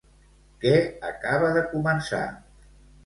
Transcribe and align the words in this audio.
Què 0.63 0.71
acaba 1.09 1.53
de 1.59 1.63
començar? 1.77 2.27